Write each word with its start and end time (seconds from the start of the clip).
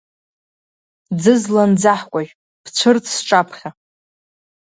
Ӡызлан-ӡаҳкәажә, 1.21 2.33
бцәырҵ 2.63 3.05
сҿаԥхьа! 3.15 3.69